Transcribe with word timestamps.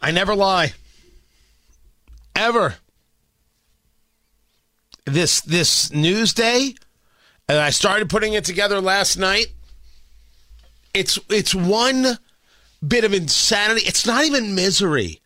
I 0.00 0.10
never 0.10 0.34
lie. 0.34 0.72
Ever. 2.36 2.76
This 5.04 5.40
this 5.40 5.90
news 5.92 6.34
day, 6.34 6.74
and 7.48 7.58
I 7.58 7.70
started 7.70 8.10
putting 8.10 8.34
it 8.34 8.44
together 8.44 8.80
last 8.80 9.16
night. 9.16 9.46
It's 10.92 11.18
it's 11.30 11.54
one 11.54 12.18
bit 12.86 13.04
of 13.04 13.14
insanity. 13.14 13.82
It's 13.86 14.06
not 14.06 14.24
even 14.24 14.54
misery. 14.54 15.20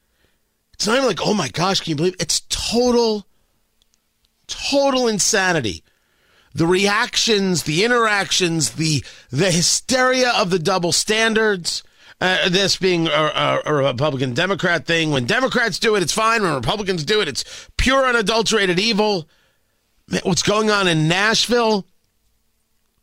It's 0.74 0.86
not 0.86 0.96
even 0.96 1.06
like, 1.06 1.20
oh 1.24 1.34
my 1.34 1.48
gosh, 1.48 1.80
can 1.80 1.91
you 1.91 1.96
believe 1.96 2.14
it? 2.14 2.22
it's 2.22 2.41
total, 2.48 3.27
total 4.46 5.08
insanity. 5.08 5.82
The 6.54 6.66
reactions, 6.66 7.62
the 7.64 7.84
interactions, 7.84 8.72
the 8.72 9.04
the 9.30 9.50
hysteria 9.50 10.30
of 10.30 10.50
the 10.50 10.58
double 10.58 10.92
standards. 10.92 11.82
Uh, 12.22 12.48
this 12.48 12.76
being 12.76 13.08
a, 13.08 13.10
a, 13.10 13.62
a, 13.66 13.74
Republican 13.74 14.32
Democrat 14.32 14.86
thing. 14.86 15.10
When 15.10 15.24
Democrats 15.24 15.80
do 15.80 15.96
it, 15.96 16.04
it's 16.04 16.12
fine. 16.12 16.44
When 16.44 16.54
Republicans 16.54 17.02
do 17.02 17.20
it, 17.20 17.26
it's 17.26 17.68
pure 17.76 18.06
unadulterated 18.06 18.78
evil. 18.78 19.28
What's 20.22 20.44
going 20.44 20.70
on 20.70 20.86
in 20.86 21.08
Nashville? 21.08 21.84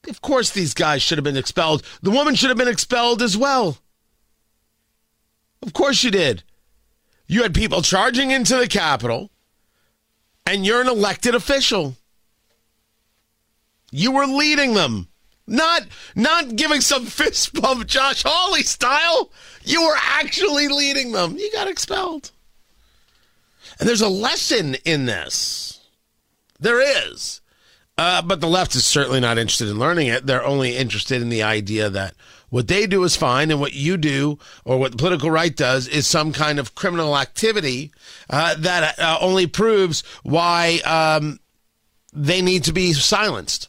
Of 0.07 0.21
course, 0.21 0.51
these 0.51 0.73
guys 0.73 1.01
should 1.01 1.17
have 1.17 1.25
been 1.25 1.35
expelled. 1.35 1.83
The 2.01 2.11
woman 2.11 2.33
should 2.33 2.47
have 2.47 2.57
been 2.57 2.69
expelled 2.69 3.21
as 3.21 3.35
well. 3.35 3.79
Of 5.63 5.73
course 5.73 6.01
you 6.01 6.11
did. 6.11 6.43
You 7.27 7.43
had 7.43 7.53
people 7.53 7.81
charging 7.81 8.31
into 8.31 8.55
the 8.55 8.69
Capitol, 8.69 9.31
and 10.45 10.65
you're 10.65 10.79
an 10.79 10.87
elected 10.87 11.35
official. 11.35 11.97
You 13.91 14.13
were 14.13 14.27
leading 14.27 14.75
them. 14.75 15.08
Not 15.49 15.83
not 16.15 16.55
giving 16.55 16.81
some 16.81 17.05
fist 17.07 17.53
bump 17.59 17.87
Josh 17.87 18.23
Hawley 18.25 18.63
style. 18.63 19.31
You 19.63 19.83
were 19.83 19.97
actually 19.97 20.67
leading 20.67 21.11
them. 21.11 21.37
You 21.37 21.51
got 21.51 21.67
expelled. 21.67 22.31
And 23.79 23.87
there's 23.87 24.01
a 24.01 24.09
lesson 24.09 24.75
in 24.85 25.05
this. 25.05 25.81
There 26.59 26.81
is. 26.81 27.41
Uh, 27.97 28.21
but 28.21 28.39
the 28.39 28.47
left 28.47 28.75
is 28.75 28.85
certainly 28.85 29.19
not 29.19 29.37
interested 29.37 29.67
in 29.67 29.79
learning 29.79 30.07
it. 30.07 30.25
They're 30.25 30.43
only 30.43 30.77
interested 30.77 31.21
in 31.21 31.29
the 31.29 31.43
idea 31.43 31.89
that 31.89 32.13
what 32.49 32.67
they 32.67 32.87
do 32.87 33.03
is 33.03 33.15
fine, 33.15 33.51
and 33.51 33.59
what 33.59 33.73
you 33.73 33.97
do 33.97 34.39
or 34.65 34.77
what 34.77 34.91
the 34.91 34.97
political 34.97 35.29
right 35.29 35.55
does 35.55 35.87
is 35.87 36.07
some 36.07 36.31
kind 36.31 36.59
of 36.59 36.75
criminal 36.75 37.17
activity 37.17 37.91
uh, 38.29 38.55
that 38.57 38.97
uh, 38.99 39.17
only 39.21 39.47
proves 39.47 40.01
why 40.23 40.79
um, 40.85 41.39
they 42.13 42.41
need 42.41 42.63
to 42.63 42.73
be 42.73 42.93
silenced. 42.93 43.68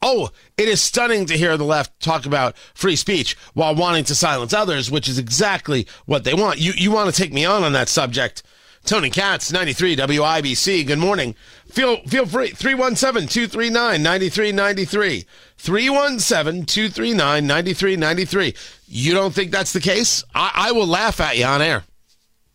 Oh, 0.00 0.30
it 0.56 0.68
is 0.68 0.80
stunning 0.80 1.26
to 1.26 1.36
hear 1.36 1.56
the 1.56 1.64
left 1.64 2.00
talk 2.00 2.24
about 2.24 2.56
free 2.74 2.96
speech 2.96 3.36
while 3.54 3.74
wanting 3.74 4.04
to 4.04 4.14
silence 4.14 4.52
others, 4.52 4.90
which 4.90 5.08
is 5.08 5.18
exactly 5.18 5.86
what 6.06 6.24
they 6.24 6.34
want. 6.34 6.60
You 6.60 6.72
you 6.76 6.92
want 6.92 7.12
to 7.12 7.20
take 7.20 7.32
me 7.32 7.44
on 7.44 7.64
on 7.64 7.72
that 7.72 7.88
subject? 7.88 8.42
Tony 8.84 9.10
Katz, 9.10 9.52
93 9.52 9.96
WIBC. 9.96 10.86
Good 10.86 10.98
morning. 10.98 11.34
Feel 11.66 11.98
feel 12.06 12.26
free. 12.26 12.48
317 12.48 13.28
239 13.28 14.02
9393. 14.02 15.26
317 15.58 16.64
239 16.64 17.46
9393. 17.46 18.54
You 18.86 19.14
don't 19.14 19.34
think 19.34 19.50
that's 19.50 19.72
the 19.72 19.80
case? 19.80 20.24
I, 20.34 20.52
I 20.54 20.72
will 20.72 20.86
laugh 20.86 21.20
at 21.20 21.36
you 21.36 21.44
on 21.44 21.60
air. 21.60 21.84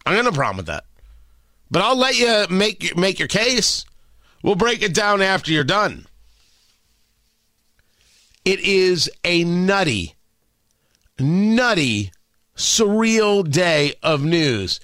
I 0.06 0.16
got 0.16 0.26
no 0.26 0.32
problem 0.32 0.58
with 0.58 0.66
that. 0.68 0.86
But 1.70 1.82
I'll 1.82 1.98
let 1.98 2.18
you 2.18 2.46
make, 2.50 2.98
make 2.98 3.20
your 3.20 3.28
case. 3.28 3.86
We'll 4.44 4.56
break 4.56 4.82
it 4.82 4.94
down 4.94 5.22
after 5.22 5.52
you're 5.52 5.64
done. 5.64 6.06
It 8.46 8.60
is 8.60 9.10
a 9.24 9.44
nutty, 9.44 10.16
nutty, 11.20 12.12
surreal 12.56 13.50
day 13.50 13.94
of 14.04 14.24
news. 14.24 14.80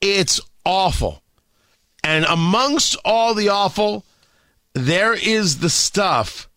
It's 0.00 0.40
awful. 0.64 1.22
And 2.04 2.24
amongst 2.26 2.96
all 3.04 3.34
the 3.34 3.48
awful, 3.48 4.04
there 4.74 5.14
is 5.14 5.58
the 5.58 5.70
stuff 5.70 6.48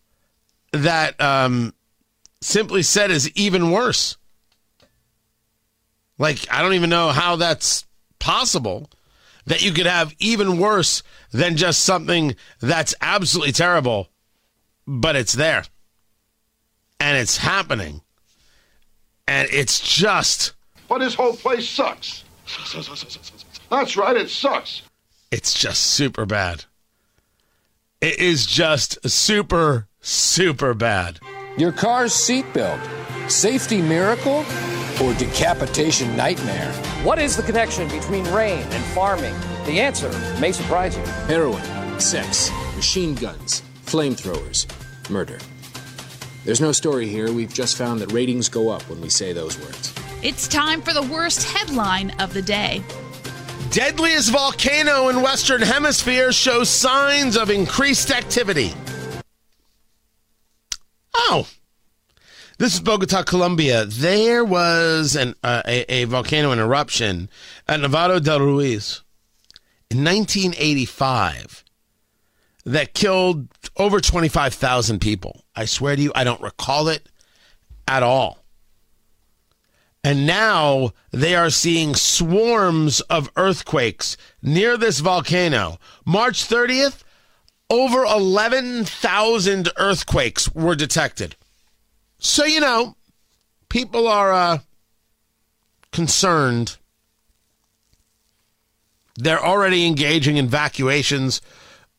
that 0.72 1.20
um, 1.20 1.74
simply 2.42 2.84
said 2.84 3.12
is 3.12 3.30
even 3.32 3.72
worse. 3.72 4.18
Like, 6.18 6.46
I 6.52 6.62
don't 6.62 6.74
even 6.74 6.90
know 6.90 7.10
how 7.10 7.36
that's 7.36 7.86
possible 8.20 8.90
that 9.46 9.64
you 9.64 9.72
could 9.72 9.88
have 9.88 10.14
even 10.20 10.60
worse 10.60 11.02
than 11.32 11.58
just 11.58 11.82
something 11.84 12.36
that's 12.60 12.94
absolutely 13.02 13.52
terrible, 13.52 14.10
but 14.86 15.16
it's 15.16 15.34
there. 15.34 15.64
And 17.22 17.28
it's 17.28 17.38
happening. 17.38 18.02
And 19.28 19.48
it's 19.52 19.80
just. 19.80 20.54
But 20.90 21.02
this 21.02 21.14
whole 21.14 21.36
place 21.36 21.70
sucks. 21.70 22.24
That's 23.70 23.96
right, 23.96 24.18
it 24.18 24.28
sucks. 24.32 24.82
It's 25.30 25.54
just 25.54 25.84
super 25.84 26.26
bad. 26.26 26.66
It 28.02 28.18
is 28.18 28.48
just 28.48 29.08
super, 29.08 29.88
super 30.00 30.74
bad. 30.74 31.20
Your 31.60 31.72
car's 31.72 32.12
seatbelt, 32.12 32.82
safety 33.30 33.84
miracle, 33.84 34.44
or 35.00 35.14
decapitation 35.14 36.18
nightmare? 36.18 36.74
What 37.04 37.20
is 37.20 37.38
the 37.38 37.44
connection 37.44 37.88
between 37.90 38.26
rain 38.30 38.64
and 38.64 38.84
farming? 38.96 39.36
The 39.68 39.80
answer 39.80 40.10
may 40.40 40.54
surprise 40.54 40.98
you. 40.98 41.04
Heroin, 41.28 42.00
sex, 42.00 42.50
machine 42.76 43.14
guns, 43.14 43.62
flamethrowers, 43.86 44.66
murder. 45.12 45.38
There's 46.44 46.62
no 46.62 46.72
story 46.72 47.08
here. 47.08 47.32
We've 47.32 47.54
just 47.54 47.78
found 47.78 48.00
that 48.02 48.12
ratings 48.12 48.50
go 48.50 48.70
up 48.70 48.82
when 48.90 49.00
we 49.00 49.10
say 49.10 49.32
those 49.32 49.60
words. 49.60 49.94
It's 50.24 50.48
time 50.48 50.82
for 50.82 50.94
the 50.94 51.04
worst 51.04 51.44
headline 51.44 52.12
of 52.20 52.34
the 52.34 52.42
day. 52.42 52.84
Deadliest 53.70 54.32
volcano 54.32 55.10
in 55.10 55.22
Western 55.22 55.62
Hemisphere 55.62 56.32
shows 56.32 56.70
signs 56.70 57.38
of 57.38 57.50
increased 57.50 58.12
activity. 58.12 58.74
Oh, 61.14 61.48
this 62.58 62.74
is 62.74 62.80
Bogota, 62.80 63.24
Colombia. 63.24 63.86
There 63.86 64.44
was 64.44 65.16
an, 65.16 65.36
uh, 65.44 65.62
a, 65.66 65.92
a, 65.92 66.04
volcano 66.06 66.52
eruption 66.52 67.30
at 67.68 67.80
Nevado 67.80 68.22
del 68.22 68.40
Ruiz 68.40 69.02
in 69.90 70.04
1985 70.04 71.64
that 72.66 72.94
killed 72.94 73.48
over 73.78 74.00
25,000 74.00 75.00
people. 75.00 75.46
I 75.56 75.66
swear 75.66 75.96
to 75.96 76.02
you, 76.02 76.12
I 76.16 76.24
don't 76.24 76.42
recall 76.42 76.88
it 76.88 77.08
at 77.88 78.04
all. 78.04 78.40
And 80.04 80.26
now 80.26 80.94
they 81.12 81.36
are 81.36 81.52
seeing 81.52 81.94
swarms 81.94 83.02
of 83.02 83.30
earthquakes 83.36 84.18
near 84.42 84.76
this 84.78 85.00
volcano. 85.00 85.78
March 86.06 86.44
30th, 86.44 87.04
over 87.70 88.04
11,000 88.04 89.70
earthquakes 89.78 90.54
were 90.56 90.76
detected. 90.76 91.36
So, 92.18 92.46
you 92.46 92.60
know, 92.60 92.96
people 93.70 94.08
are 94.08 94.34
uh, 94.34 94.60
concerned. 95.92 96.78
They're 99.16 99.44
already 99.44 99.86
engaging 99.86 100.38
in 100.38 100.46
evacuations 100.46 101.42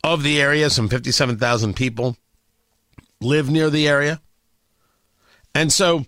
of 0.05 0.23
the 0.23 0.41
area. 0.41 0.71
Some 0.71 0.89
57,000 0.89 1.75
people 1.75 2.17
live 3.21 3.51
near 3.51 3.71
the 3.71 3.89
area. 3.89 4.21
And 5.55 5.73
so 5.73 6.07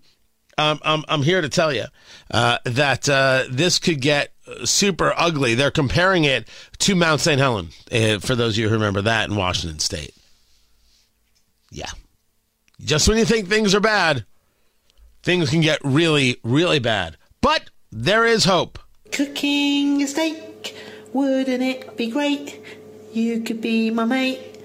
um, 0.59 0.79
I'm, 0.83 1.05
I'm 1.09 1.23
here 1.23 1.41
to 1.41 1.49
tell 1.49 1.73
you 1.73 1.85
uh, 2.31 2.59
that 2.65 3.09
uh, 3.09 3.45
this 3.51 3.79
could 3.79 4.01
get 4.01 4.33
super 4.65 5.13
ugly. 5.17 5.55
They're 5.55 5.71
comparing 5.71 6.25
it 6.25 6.49
to 6.79 6.95
Mount 6.95 7.21
St. 7.21 7.39
Helens, 7.39 7.75
uh, 7.91 8.19
for 8.21 8.35
those 8.35 8.55
of 8.55 8.59
you 8.59 8.69
who 8.69 8.75
remember 8.75 9.03
that 9.03 9.29
in 9.29 9.37
Washington 9.37 9.79
State. 9.79 10.15
Yeah. 11.71 11.91
Just 12.81 13.09
when 13.09 13.19
you 13.19 13.25
think 13.25 13.49
things 13.49 13.75
are 13.75 13.81
bad, 13.81 14.25
things 15.23 15.51
can 15.51 15.61
get 15.61 15.79
really, 15.83 16.39
really 16.43 16.79
bad. 16.79 17.17
But 17.41 17.71
there 17.91 18.25
is 18.25 18.45
hope. 18.45 18.79
Cooking 19.13 20.03
a 20.03 20.07
steak, 20.07 20.77
wouldn't 21.13 21.63
it 21.63 21.97
be 21.97 22.11
great? 22.11 22.61
You 23.15 23.43
could 23.43 23.61
be 23.61 23.91
my 23.91 24.05
mate, 24.05 24.59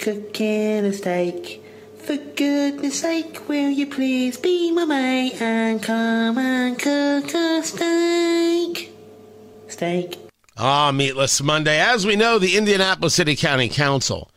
cooking 0.00 0.84
a 0.84 0.92
steak. 0.92 1.62
For 1.98 2.16
goodness 2.16 2.98
sake, 2.98 3.48
will 3.48 3.70
you 3.70 3.86
please 3.86 4.36
be 4.36 4.72
my 4.72 4.84
mate 4.84 5.40
and 5.40 5.80
come 5.80 6.36
and 6.36 6.76
cook 6.76 7.32
a 7.32 7.62
steak? 7.62 8.92
steak. 9.68 10.18
Ah, 10.56 10.90
Meatless 10.90 11.40
Monday. 11.40 11.78
As 11.78 12.04
we 12.04 12.16
know, 12.16 12.40
the 12.40 12.56
Indianapolis 12.56 13.14
City 13.14 13.36
County 13.36 13.68
Council 13.68 14.32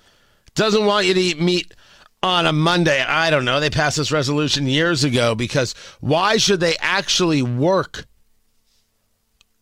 doesn't 0.54 0.86
want 0.86 1.08
you 1.08 1.16
to 1.16 1.20
eat 1.20 1.42
meat 1.42 1.74
on 2.22 2.46
a 2.46 2.54
Monday. 2.54 3.02
I 3.02 3.32
don't 3.32 3.46
know. 3.46 3.60
They 3.60 3.72
passed 3.72 3.98
this 3.98 4.12
resolution 4.12 4.68
years 4.68 5.04
ago 5.04 5.34
because 5.34 5.74
why 6.02 6.38
should 6.38 6.60
they 6.60 6.76
actually 6.80 7.42
work 7.42 8.06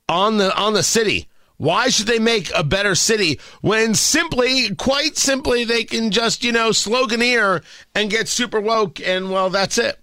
on 0.10 0.40
the 0.40 0.54
on 0.58 0.74
the 0.74 0.84
city? 0.84 1.30
Why 1.64 1.88
should 1.88 2.08
they 2.08 2.20
make 2.20 2.52
a 2.54 2.62
better 2.62 2.94
city 2.94 3.40
when 3.62 3.94
simply, 3.94 4.76
quite 4.76 5.16
simply, 5.16 5.64
they 5.64 5.86
can 5.86 6.12
just, 6.12 6.44
you 6.44 6.52
know, 6.52 6.72
sloganeer 6.72 7.64
and 7.96 8.10
get 8.10 8.28
super 8.28 8.60
woke 8.60 9.00
and 9.00 9.32
well, 9.32 9.50
that's 9.50 9.78
it. 9.78 9.98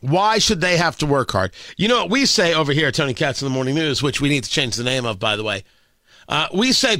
Why 0.00 0.38
should 0.38 0.60
they 0.60 0.76
have 0.76 0.98
to 0.98 1.06
work 1.06 1.30
hard? 1.30 1.52
You 1.76 1.86
know 1.86 1.98
what 1.98 2.10
we 2.10 2.26
say 2.26 2.54
over 2.54 2.72
here 2.72 2.88
at 2.88 2.96
Tony 2.96 3.14
Katz 3.14 3.40
in 3.40 3.46
the 3.46 3.54
Morning 3.54 3.76
News, 3.76 4.02
which 4.02 4.20
we 4.20 4.28
need 4.28 4.42
to 4.42 4.50
change 4.50 4.74
the 4.74 4.82
name 4.82 5.06
of, 5.06 5.20
by 5.20 5.36
the 5.36 5.44
way. 5.44 5.62
Uh, 6.28 6.48
we 6.52 6.72
say, 6.72 6.98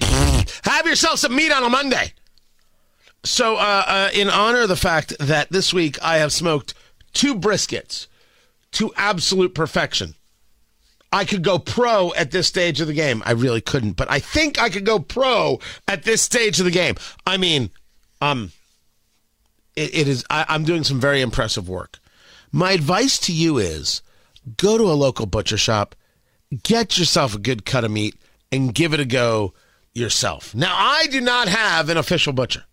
have 0.62 0.86
yourself 0.86 1.18
some 1.18 1.34
meat 1.34 1.50
on 1.50 1.64
a 1.64 1.68
Monday. 1.68 2.12
So, 3.24 3.56
uh, 3.56 3.84
uh, 3.88 4.10
in 4.14 4.30
honor 4.30 4.60
of 4.60 4.68
the 4.68 4.76
fact 4.76 5.18
that 5.18 5.50
this 5.50 5.74
week 5.74 6.00
I 6.00 6.18
have 6.18 6.32
smoked 6.32 6.74
two 7.12 7.34
briskets 7.34 8.06
to 8.70 8.92
absolute 8.96 9.52
perfection, 9.52 10.14
I 11.14 11.24
could 11.24 11.44
go 11.44 11.60
pro 11.60 12.12
at 12.14 12.32
this 12.32 12.48
stage 12.48 12.80
of 12.80 12.88
the 12.88 12.92
game. 12.92 13.22
I 13.24 13.30
really 13.30 13.60
couldn't, 13.60 13.92
but 13.92 14.10
I 14.10 14.18
think 14.18 14.60
I 14.60 14.68
could 14.68 14.84
go 14.84 14.98
pro 14.98 15.60
at 15.86 16.02
this 16.02 16.20
stage 16.20 16.58
of 16.58 16.64
the 16.64 16.72
game. 16.72 16.96
I 17.24 17.36
mean, 17.36 17.70
um, 18.20 18.50
it, 19.76 19.94
it 19.94 20.08
is. 20.08 20.24
I, 20.28 20.44
I'm 20.48 20.64
doing 20.64 20.82
some 20.82 21.00
very 21.00 21.20
impressive 21.20 21.68
work. 21.68 22.00
My 22.50 22.72
advice 22.72 23.16
to 23.20 23.32
you 23.32 23.58
is 23.58 24.02
go 24.56 24.76
to 24.76 24.90
a 24.90 24.98
local 24.98 25.26
butcher 25.26 25.56
shop, 25.56 25.94
get 26.64 26.98
yourself 26.98 27.36
a 27.36 27.38
good 27.38 27.64
cut 27.64 27.84
of 27.84 27.92
meat, 27.92 28.16
and 28.50 28.74
give 28.74 28.92
it 28.92 28.98
a 28.98 29.04
go 29.04 29.54
yourself. 29.92 30.52
Now, 30.52 30.74
I 30.76 31.06
do 31.12 31.20
not 31.20 31.46
have 31.46 31.90
an 31.90 31.96
official 31.96 32.32
butcher. 32.32 32.64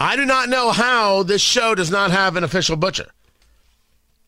I 0.00 0.16
do 0.16 0.26
not 0.26 0.48
know 0.48 0.72
how 0.72 1.22
this 1.22 1.40
show 1.40 1.76
does 1.76 1.90
not 1.92 2.10
have 2.10 2.34
an 2.34 2.42
official 2.42 2.74
butcher. 2.74 3.06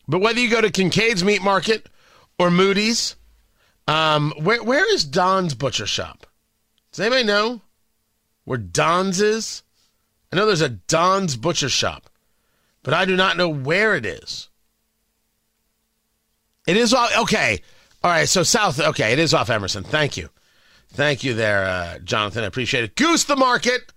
But 0.06 0.20
whether 0.20 0.38
you 0.38 0.48
go 0.48 0.60
to 0.60 0.70
Kincaid's 0.70 1.24
Meat 1.24 1.42
Market 1.42 1.88
or 2.40 2.50
Moody's, 2.50 3.16
um, 3.86 4.32
where 4.38 4.62
where 4.62 4.90
is 4.94 5.04
Don's 5.04 5.54
Butcher 5.54 5.86
Shop? 5.86 6.26
Does 6.90 7.00
anybody 7.00 7.24
know 7.24 7.60
where 8.44 8.56
Don's 8.56 9.20
is? 9.20 9.62
I 10.32 10.36
know 10.36 10.46
there's 10.46 10.62
a 10.62 10.70
Don's 10.70 11.36
Butcher 11.36 11.68
Shop, 11.68 12.08
but 12.82 12.94
I 12.94 13.04
do 13.04 13.14
not 13.14 13.36
know 13.36 13.50
where 13.50 13.94
it 13.94 14.06
is. 14.06 14.48
It 16.66 16.78
is 16.78 16.94
off. 16.94 17.14
Okay, 17.18 17.60
all 18.02 18.10
right. 18.10 18.26
So 18.26 18.42
south. 18.42 18.80
Okay, 18.80 19.12
it 19.12 19.18
is 19.18 19.34
off 19.34 19.50
Emerson. 19.50 19.84
Thank 19.84 20.16
you, 20.16 20.30
thank 20.94 21.22
you 21.22 21.34
there, 21.34 21.66
uh, 21.66 21.98
Jonathan. 21.98 22.42
I 22.42 22.46
appreciate 22.46 22.84
it. 22.84 22.96
Goose 22.96 23.24
the 23.24 23.36
Market. 23.36 23.92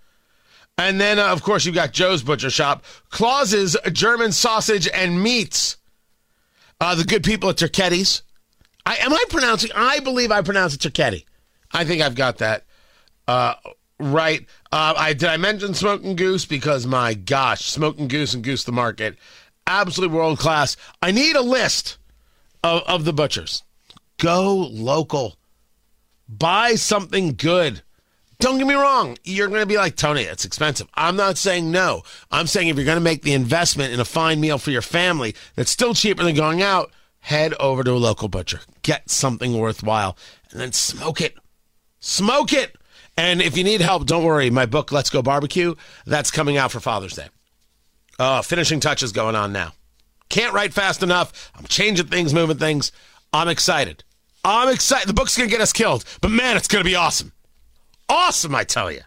And 0.78 1.00
then, 1.00 1.18
uh, 1.18 1.28
of 1.28 1.44
course, 1.44 1.66
you've 1.66 1.76
got 1.76 1.94
Joe's 1.94 2.24
Butcher 2.24 2.50
Shop, 2.50 2.84
Claus's 3.10 3.78
German 3.94 4.32
Sausage 4.32 4.90
and 4.92 5.22
Meats, 5.22 5.78
uh, 6.82 6.96
the 6.96 7.04
good 7.06 7.24
people 7.24 7.50
at 7.50 7.58
Turchetti's. 7.58 8.24
I, 8.86 8.98
am 8.98 9.14
I 9.14 9.24
pronouncing? 9.30 9.72
I 9.76 10.00
believe 10.00 10.32
I 10.32 10.42
pronounce 10.42 10.76
it 10.76 10.82
Turchetti. 10.82 11.26
I 11.72 11.86
think 11.86 12.02
I've 12.02 12.16
got 12.16 12.38
that 12.40 12.66
uh, 13.28 13.56
right. 14.00 14.46
Uh, 14.72 14.94
I 14.98 15.14
did 15.14 15.30
I 15.30 15.38
mention 15.38 15.74
Smoking 15.74 16.16
Goose 16.16 16.46
because 16.46 16.86
my 16.86 17.14
gosh, 17.14 17.66
Smoking 17.66 18.08
Goose 18.08 18.34
and 18.34 18.44
Goose 18.44 18.64
the 18.64 18.72
Market, 18.72 19.18
absolutely 19.66 20.16
world 20.16 20.40
class. 20.40 20.76
I 21.02 21.12
need 21.12 21.36
a 21.36 21.42
list 21.42 21.98
of, 22.64 22.84
of 22.84 23.06
the 23.06 23.14
butchers. 23.14 23.64
Go 24.18 24.56
local. 24.56 25.36
Buy 26.28 26.76
something 26.76 27.36
good. 27.36 27.82
Don't 28.40 28.58
get 28.58 28.68
me 28.68 28.74
wrong. 28.74 29.18
You're 29.24 29.48
going 29.48 29.62
to 29.62 29.66
be 29.66 29.78
like, 29.78 29.96
Tony, 29.96 30.24
it's 30.24 30.44
expensive. 30.44 30.88
I'm 30.96 31.16
not 31.16 31.38
saying 31.38 31.72
no. 31.72 32.04
I'm 32.30 32.48
saying 32.48 32.68
if 32.68 32.76
you're 32.76 32.86
going 32.86 32.98
to 32.98 33.02
make 33.02 33.22
the 33.22 33.34
investment 33.34 33.94
in 33.94 34.00
a 34.00 34.06
fine 34.06 34.42
meal 34.42 34.58
for 34.58 34.72
your 34.72 34.82
family 34.82 35.36
that's 35.56 35.72
still 35.72 35.94
cheaper 35.94 36.24
than 36.24 36.36
going 36.36 36.62
out, 36.62 36.92
head 37.24 37.54
over 37.60 37.84
to 37.84 37.92
a 37.92 37.94
local 37.94 38.28
butcher. 38.28 38.62
Get 38.84 39.10
something 39.10 39.58
worthwhile 39.58 40.18
and 40.52 40.62
then 40.62 40.72
smoke 40.72 41.20
it. 41.20 41.36
Smoke 42.00 42.54
it. 42.54 42.76
And 43.18 43.42
if 43.42 43.58
you 43.58 43.64
need 43.64 43.82
help, 43.82 44.06
don't 44.06 44.24
worry. 44.24 44.50
My 44.50 44.66
book, 44.66 44.92
Let's 44.92 45.10
Go 45.10 45.22
Barbecue, 45.22 45.76
that's 46.06 46.32
coming 46.32 46.58
out 46.58 46.72
for 46.72 46.80
Father's 46.80 47.16
Day. 47.16 47.28
Uh, 48.18 48.42
finishing 48.42 48.80
touches 48.80 49.12
going 49.12 49.36
on 49.36 49.52
now. 49.52 49.74
Can't 50.30 50.54
write 50.54 50.74
fast 50.74 51.04
enough. 51.04 51.52
I'm 51.56 51.66
changing 51.66 52.08
things, 52.08 52.34
moving 52.34 52.58
things. 52.58 52.92
I'm 53.32 53.48
excited. 53.48 54.04
I'm 54.46 54.70
excited. 54.70 55.08
The 55.10 55.14
book's 55.14 55.38
going 55.38 55.50
to 55.50 55.54
get 55.54 55.62
us 55.62 55.74
killed, 55.74 56.06
but 56.22 56.32
man, 56.32 56.58
it's 56.58 56.68
going 56.68 56.84
to 56.84 56.90
be 56.90 56.96
awesome 56.96 57.34
awesome, 58.14 58.54
I 58.56 58.64
tell 58.64 58.92
you. 58.92 59.02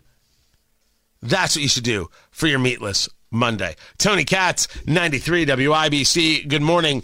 That's 1.23 1.57
what 1.57 1.63
you 1.63 1.69
should 1.69 1.85
do 1.85 2.11
for 2.31 2.47
your 2.47 2.59
meatless 2.59 3.09
Monday. 3.31 3.77
Tony 3.99 4.25
Katz, 4.25 4.69
93 4.87 5.47
WIBC. 5.47 6.49
Good 6.49 6.63
morning. 6.63 7.03